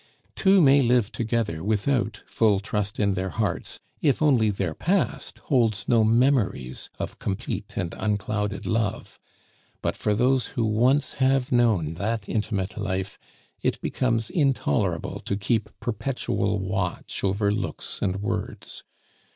[0.35, 5.87] Two may live together without full trust in their hearts if only their past holds
[5.87, 9.19] no memories of complete and unclouded love;
[9.79, 13.19] but for those who once have known that intimate life,
[13.61, 18.83] it becomes intolerable to keep perpetual watch over looks and words.